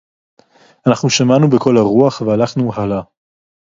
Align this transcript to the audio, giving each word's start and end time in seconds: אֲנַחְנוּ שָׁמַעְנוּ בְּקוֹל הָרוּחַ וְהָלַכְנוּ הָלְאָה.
אֲנַחְנוּ 0.87 1.09
שָׁמַעְנוּ 1.09 1.47
בְּקוֹל 1.49 1.77
הָרוּחַ 1.77 2.21
וְהָלַכְנוּ 2.21 2.73
הָלְאָה. 2.73 3.01